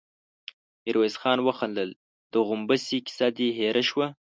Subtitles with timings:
[0.83, 1.89] ميرويس خان وخندل:
[2.31, 4.07] د غومبسې کيسه دې هېره شوه؟